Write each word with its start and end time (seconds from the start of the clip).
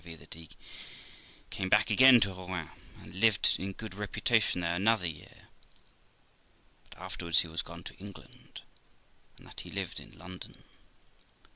that 0.03 0.33
he 0.33 0.49
came 1.51 1.69
back 1.69 1.91
again 1.91 2.19
to 2.19 2.33
Rouen, 2.33 2.71
and 2.99 3.13
lived 3.13 3.57
in 3.59 3.71
good 3.73 3.93
reputation 3.93 4.61
there 4.61 4.73
another 4.73 5.05
year; 5.05 5.49
and 6.89 6.99
afterwards 6.99 7.41
he 7.41 7.47
was 7.47 7.61
gone 7.61 7.83
to 7.83 7.93
England, 7.97 8.61
and 9.37 9.45
that 9.45 9.59
he 9.59 9.69
lived 9.69 9.99
in 9.99 10.17
London. 10.17 10.63